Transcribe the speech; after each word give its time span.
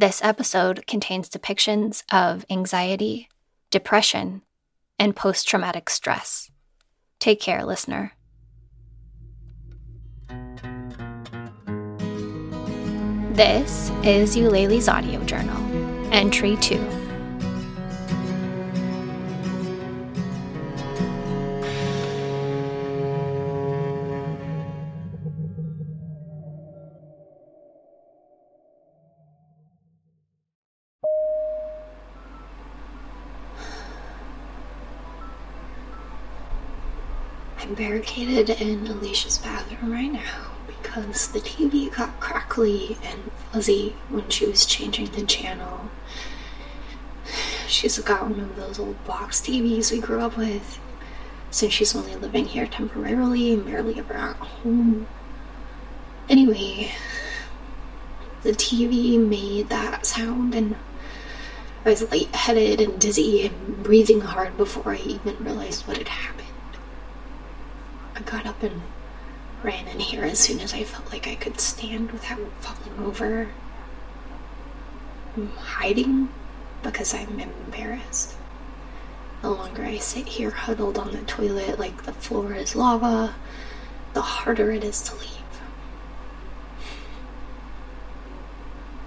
This 0.00 0.24
episode 0.24 0.86
contains 0.86 1.28
depictions 1.28 2.04
of 2.10 2.46
anxiety, 2.48 3.28
depression, 3.70 4.40
and 4.98 5.14
post 5.14 5.46
traumatic 5.46 5.90
stress. 5.90 6.50
Take 7.18 7.38
care, 7.38 7.66
listener. 7.66 8.12
This 13.34 13.92
is 14.02 14.38
Eulalie's 14.38 14.88
audio 14.88 15.22
journal, 15.24 15.62
entry 16.14 16.56
2. 16.56 16.99
I'm 37.70 37.76
barricaded 37.76 38.50
in 38.50 38.88
Alicia's 38.88 39.38
bathroom 39.38 39.92
right 39.92 40.12
now 40.12 40.50
because 40.66 41.28
the 41.28 41.38
TV 41.38 41.94
got 41.96 42.18
crackly 42.18 42.98
and 43.04 43.30
fuzzy 43.52 43.94
when 44.08 44.28
she 44.28 44.44
was 44.46 44.66
changing 44.66 45.12
the 45.12 45.24
channel. 45.24 45.88
She's 47.68 47.96
got 48.00 48.28
one 48.28 48.40
of 48.40 48.56
those 48.56 48.80
old 48.80 49.04
box 49.04 49.40
TVs 49.40 49.92
we 49.92 50.00
grew 50.00 50.20
up 50.20 50.36
with 50.36 50.80
since 51.52 51.72
she's 51.72 51.94
only 51.94 52.16
living 52.16 52.46
here 52.46 52.66
temporarily 52.66 53.52
and 53.52 53.64
barely 53.64 54.00
ever 54.00 54.14
at 54.14 54.34
home. 54.34 55.06
Anyway, 56.28 56.90
the 58.42 58.50
TV 58.50 59.16
made 59.16 59.68
that 59.68 60.06
sound 60.06 60.56
and 60.56 60.74
I 61.84 61.90
was 61.90 62.10
lightheaded 62.10 62.80
and 62.80 63.00
dizzy 63.00 63.46
and 63.46 63.84
breathing 63.84 64.22
hard 64.22 64.56
before 64.56 64.92
I 64.92 64.96
even 64.96 65.36
realized 65.38 65.86
what 65.86 65.98
had 65.98 66.08
happened. 66.08 66.49
I 68.20 68.22
got 68.22 68.46
up 68.46 68.62
and 68.62 68.82
ran 69.62 69.88
in 69.88 69.98
here 69.98 70.24
as 70.24 70.38
soon 70.38 70.60
as 70.60 70.74
I 70.74 70.84
felt 70.84 71.10
like 71.10 71.26
I 71.26 71.36
could 71.36 71.58
stand 71.58 72.12
without 72.12 72.38
falling 72.60 72.98
over. 73.02 73.48
I'm 75.36 75.48
hiding 75.52 76.28
because 76.82 77.14
I'm 77.14 77.40
embarrassed. 77.40 78.36
The 79.40 79.50
longer 79.50 79.84
I 79.84 79.96
sit 79.96 80.26
here 80.28 80.50
huddled 80.50 80.98
on 80.98 81.12
the 81.12 81.22
toilet 81.22 81.78
like 81.78 82.02
the 82.02 82.12
floor 82.12 82.52
is 82.52 82.76
lava, 82.76 83.34
the 84.12 84.20
harder 84.20 84.70
it 84.70 84.84
is 84.84 85.00
to 85.04 85.14
leave. 85.14 85.30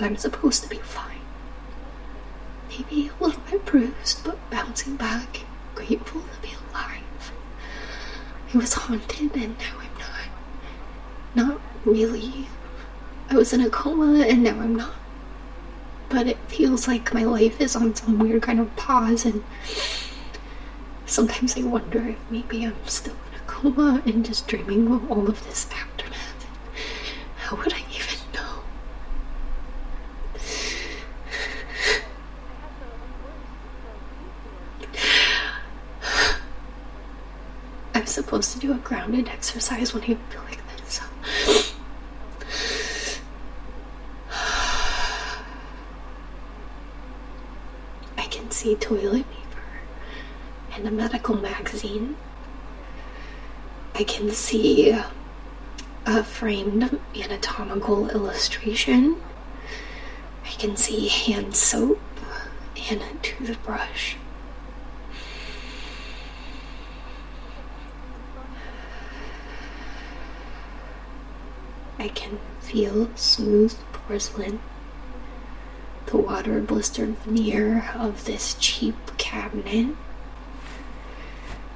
I'm 0.00 0.16
supposed 0.16 0.64
to 0.64 0.68
be 0.68 0.78
fine. 0.78 1.20
Maybe 2.68 3.08
a 3.08 3.24
little 3.24 3.40
bit 3.48 3.64
bruised, 3.64 4.24
but 4.24 4.50
bouncing 4.50 4.96
back, 4.96 5.42
grateful 5.76 6.22
to 6.22 6.42
be 6.42 6.54
alive. 6.70 6.95
I 8.54 8.58
was 8.58 8.74
haunted 8.74 9.34
and 9.36 9.58
now 9.58 9.78
I'm 9.80 9.98
not. 9.98 11.46
Not 11.48 11.60
really. 11.84 12.46
I 13.28 13.36
was 13.36 13.52
in 13.52 13.60
a 13.60 13.70
coma 13.70 14.24
and 14.24 14.42
now 14.44 14.60
I'm 14.60 14.76
not. 14.76 14.94
But 16.08 16.26
it 16.28 16.38
feels 16.46 16.86
like 16.86 17.12
my 17.12 17.24
life 17.24 17.60
is 17.60 17.74
on 17.74 17.94
some 17.94 18.18
weird 18.18 18.42
kind 18.42 18.60
of 18.60 18.74
pause 18.76 19.24
and 19.24 19.42
sometimes 21.06 21.56
I 21.56 21.62
wonder 21.62 22.08
if 22.08 22.18
maybe 22.30 22.64
I'm 22.64 22.76
still 22.86 23.16
in 23.32 23.38
a 23.40 23.42
coma 23.46 24.02
and 24.06 24.24
just 24.24 24.46
dreaming 24.46 24.92
of 24.92 25.10
all 25.10 25.28
of 25.28 25.44
this 25.44 25.68
aftermath. 25.72 26.46
How 27.36 27.56
would 27.56 27.72
I 27.72 27.84
even 27.92 28.05
I'm 38.06 38.12
supposed 38.12 38.52
to 38.52 38.60
do 38.60 38.72
a 38.72 38.76
grounded 38.76 39.26
exercise 39.26 39.92
when 39.92 40.04
you 40.04 40.16
feel 40.30 40.40
like 40.42 40.60
this. 40.76 41.00
I 48.16 48.22
can 48.30 48.48
see 48.52 48.76
toilet 48.76 49.28
paper 49.28 49.64
and 50.72 50.86
a 50.86 50.92
medical 50.92 51.34
magazine. 51.34 52.14
I 53.96 54.04
can 54.04 54.30
see 54.30 54.96
a 56.06 56.22
framed 56.22 57.00
anatomical 57.16 58.08
illustration. 58.10 59.20
I 60.44 60.50
can 60.50 60.76
see 60.76 61.08
hand 61.08 61.56
soap 61.56 62.00
and 62.88 63.02
a 63.02 63.14
toothbrush. 63.20 64.14
I 71.98 72.08
can 72.08 72.38
feel 72.60 73.10
smooth 73.16 73.76
porcelain, 73.92 74.60
the 76.06 76.18
water 76.18 76.60
blistered 76.60 77.16
veneer 77.18 77.90
of 77.94 78.24
this 78.26 78.54
cheap 78.60 79.16
cabinet, 79.16 79.96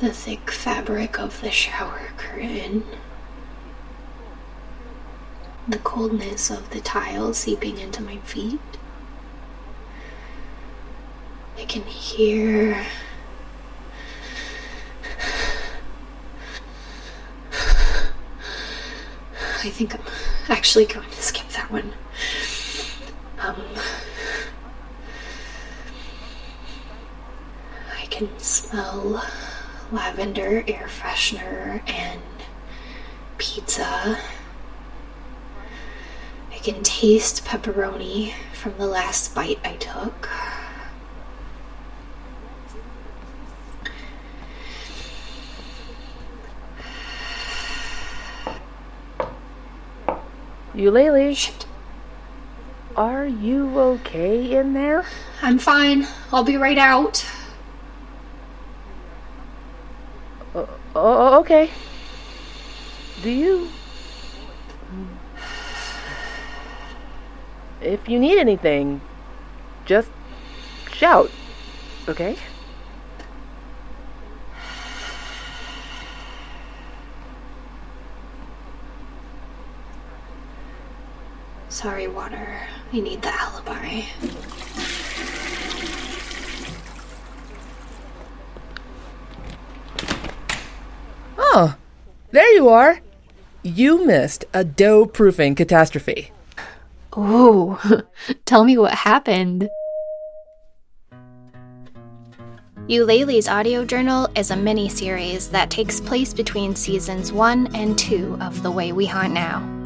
the 0.00 0.12
thick 0.12 0.50
fabric 0.50 1.18
of 1.18 1.40
the 1.40 1.50
shower 1.50 2.10
curtain, 2.16 2.84
the 5.66 5.78
coldness 5.78 6.50
of 6.50 6.70
the 6.70 6.80
tile 6.80 7.32
seeping 7.32 7.78
into 7.78 8.02
my 8.02 8.16
feet. 8.18 8.60
I 11.58 11.64
can 11.64 11.82
hear 11.84 12.86
I 19.64 19.70
think 19.70 19.94
I'm 19.94 20.02
actually 20.48 20.86
going 20.86 21.10
to 21.10 21.22
skip 21.22 21.48
that 21.48 21.68
one. 21.70 21.92
Um, 23.40 23.60
I 28.00 28.06
can 28.06 28.38
smell 28.38 29.24
lavender 29.90 30.62
air 30.68 30.86
freshener 30.86 31.82
and 31.88 32.22
pizza. 33.38 34.18
I 36.52 36.58
can 36.58 36.84
taste 36.84 37.44
pepperoni 37.44 38.34
from 38.52 38.78
the 38.78 38.86
last 38.86 39.34
bite 39.34 39.58
I 39.64 39.74
took. 39.74 40.28
Eulalie, 50.78 51.34
Shit. 51.34 51.66
are 52.94 53.26
you 53.26 53.76
okay 53.80 54.56
in 54.56 54.74
there? 54.74 55.04
I'm 55.42 55.58
fine. 55.58 56.06
I'll 56.32 56.44
be 56.44 56.56
right 56.56 56.78
out. 56.78 57.26
Uh, 60.54 60.60
oh, 60.60 60.68
oh, 60.94 61.40
okay. 61.40 61.68
Do 63.24 63.30
you. 63.30 63.68
If 67.80 68.08
you 68.08 68.20
need 68.20 68.38
anything, 68.38 69.00
just 69.84 70.10
shout, 70.92 71.32
okay? 72.08 72.36
Sorry, 81.78 82.08
Water. 82.08 82.58
I 82.92 82.98
need 82.98 83.22
the 83.22 83.32
alibi. 83.32 84.02
Oh, 91.38 91.76
there 92.32 92.52
you 92.52 92.68
are. 92.68 93.00
You 93.62 94.04
missed 94.04 94.44
a 94.52 94.64
dough 94.64 95.06
proofing 95.06 95.54
catastrophe. 95.54 96.32
Oh, 97.12 98.02
tell 98.44 98.64
me 98.64 98.76
what 98.76 98.94
happened. 98.94 99.70
Eulalie's 102.88 103.46
audio 103.46 103.84
journal 103.84 104.28
is 104.34 104.50
a 104.50 104.56
mini 104.56 104.88
series 104.88 105.48
that 105.50 105.70
takes 105.70 106.00
place 106.00 106.34
between 106.34 106.74
seasons 106.74 107.32
1 107.32 107.76
and 107.76 107.96
2 107.96 108.38
of 108.40 108.64
The 108.64 108.70
Way 108.72 108.90
We 108.90 109.06
Haunt 109.06 109.32
Now. 109.32 109.77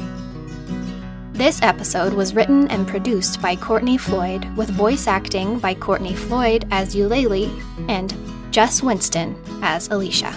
This 1.43 1.61
episode 1.61 2.13
was 2.13 2.33
written 2.33 2.69
and 2.69 2.87
produced 2.87 3.41
by 3.41 3.57
Courtney 3.57 3.97
Floyd, 3.97 4.47
with 4.55 4.69
voice 4.69 5.07
acting 5.07 5.59
by 5.59 5.73
Courtney 5.73 6.15
Floyd 6.15 6.65
as 6.71 6.95
Eulalie 6.95 7.51
and 7.89 8.15
Jess 8.51 8.81
Winston 8.81 9.35
as 9.61 9.89
Alicia. 9.89 10.33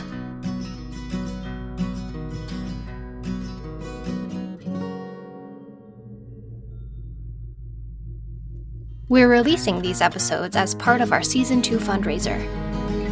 We're 9.08 9.28
releasing 9.28 9.80
these 9.80 10.00
episodes 10.00 10.56
as 10.56 10.74
part 10.74 11.00
of 11.00 11.12
our 11.12 11.22
Season 11.22 11.62
2 11.62 11.78
fundraiser. 11.78 12.40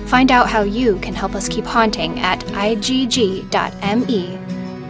Find 0.09 0.33
out 0.33 0.49
how 0.49 0.63
you 0.63 0.99
can 0.99 1.15
help 1.15 1.37
us 1.37 1.49
keep 1.49 1.65
haunting 1.65 2.19
at 2.19 2.41
igg.me 2.47 3.49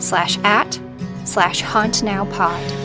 slash 0.00 0.38
at 0.38 0.80
slash 1.26 1.62
hauntnowpod. 1.62 2.83